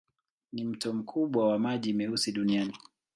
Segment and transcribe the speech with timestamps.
[0.53, 2.77] Ni mto mkubwa wa maji meusi duniani.